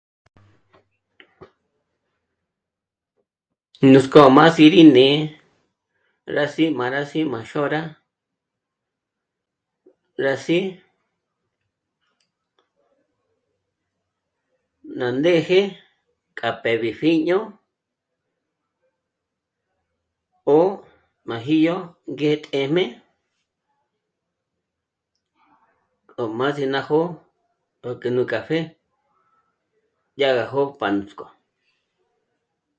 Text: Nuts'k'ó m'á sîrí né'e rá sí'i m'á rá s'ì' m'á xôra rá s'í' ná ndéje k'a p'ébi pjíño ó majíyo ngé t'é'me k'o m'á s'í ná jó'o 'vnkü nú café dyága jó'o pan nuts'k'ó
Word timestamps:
Nuts'k'ó 3.91 4.21
m'á 4.35 4.45
sîrí 4.55 4.81
né'e 4.95 5.15
rá 6.35 6.43
sí'i 6.53 6.69
m'á 6.77 6.85
rá 6.95 7.01
s'ì' 7.09 7.29
m'á 7.31 7.39
xôra 7.49 7.81
rá 10.23 10.33
s'í' 10.43 10.65
ná 14.97 15.07
ndéje 15.19 15.59
k'a 16.37 16.49
p'ébi 16.61 16.91
pjíño 16.99 17.39
ó 20.57 20.59
majíyo 21.27 21.75
ngé 22.13 22.31
t'é'me 22.45 22.83
k'o 26.09 26.23
m'á 26.37 26.47
s'í 26.55 26.65
ná 26.73 26.79
jó'o 26.87 27.07
'vnkü 27.81 28.09
nú 28.15 28.23
café 28.33 28.57
dyága 30.17 30.43
jó'o 30.51 30.67
pan 30.79 30.93
nuts'k'ó 30.99 31.27